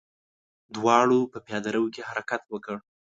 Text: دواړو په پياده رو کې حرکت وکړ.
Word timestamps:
دواړو 0.75 1.19
په 1.33 1.37
پياده 1.45 1.69
رو 1.75 1.83
کې 1.93 2.01
حرکت 2.09 2.41
وکړ. 2.47 2.77